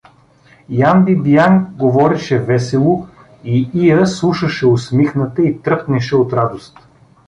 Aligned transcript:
Ян 0.89 1.05
Бибиян 1.05 1.65
говореше 1.79 2.39
весело 2.39 3.07
и 3.43 3.69
Иа 3.85 4.05
слушаше 4.07 4.67
усмихната 4.67 5.43
и 5.43 5.61
тръпнеше 5.61 6.15
от 6.17 6.33
радост. 6.33 6.77